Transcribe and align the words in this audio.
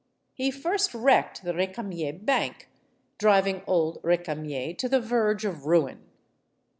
He 0.33 0.49
first 0.49 0.95
wrecked 0.95 1.43
the 1.43 1.53
Recamier 1.53 2.11
bank, 2.25 2.69
driving 3.19 3.61
old 3.67 3.99
Recamier 4.01 4.73
to 4.79 4.89
the 4.89 4.99
verge 4.99 5.45
of 5.45 5.67
ruin. 5.67 6.09